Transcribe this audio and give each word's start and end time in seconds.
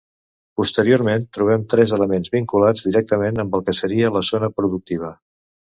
Posteriorment 0.61 1.27
trobem 1.37 1.67
tres 1.75 1.93
elements 1.99 2.33
vinculats 2.39 2.89
directament 2.89 3.45
amb 3.45 3.61
el 3.61 3.67
que 3.69 3.79
seria 3.83 4.13
la 4.19 4.29
zona 4.33 4.55
productiva. 4.61 5.17